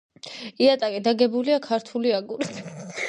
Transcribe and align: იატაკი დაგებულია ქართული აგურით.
იატაკი 0.65 1.03
დაგებულია 1.07 1.59
ქართული 1.67 2.15
აგურით. 2.21 2.63